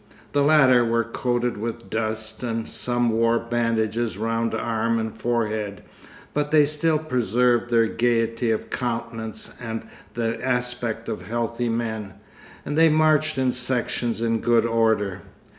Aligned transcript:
The 0.31 0.41
latter 0.41 0.83
were 0.83 1.03
coated 1.03 1.57
with 1.57 1.91
dust, 1.91 2.41
and 2.41 2.67
some 2.67 3.11
wore 3.11 3.37
bandages 3.37 4.17
round 4.17 4.55
arm 4.55 4.97
and 4.97 5.15
forehead, 5.15 5.83
but 6.33 6.49
they 6.49 6.65
still 6.65 6.97
preserved 6.97 7.69
their 7.69 7.85
gaiety 7.85 8.49
of 8.49 8.71
countenance 8.71 9.53
and 9.61 9.83
the 10.15 10.43
aspect 10.43 11.07
of 11.07 11.27
healthy 11.27 11.69
men, 11.69 12.15
and 12.65 12.75
they 12.75 12.89
marched 12.89 13.37
in 13.37 13.51
sections 13.51 14.21
in 14.21 14.39
good 14.39 14.65
order. 14.65 15.21